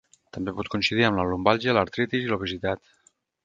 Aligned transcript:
També 0.37 0.53
pot 0.59 0.71
coincidir 0.75 1.05
amb 1.09 1.21
la 1.21 1.27
lumbàlgia, 1.33 1.77
l'artritis 1.79 2.27
i 2.29 2.33
l'obesitat. 2.33 2.87